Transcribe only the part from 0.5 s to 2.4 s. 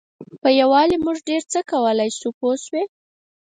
یووالي موږ ډېر څه کولای شو